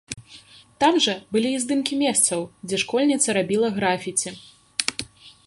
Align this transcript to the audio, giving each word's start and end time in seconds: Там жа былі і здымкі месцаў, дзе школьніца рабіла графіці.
Там 0.83 0.95
жа 1.05 1.13
былі 1.35 1.49
і 1.57 1.59
здымкі 1.65 1.99
месцаў, 2.05 2.39
дзе 2.71 2.81
школьніца 2.85 3.27
рабіла 3.41 3.67
графіці. 3.79 4.29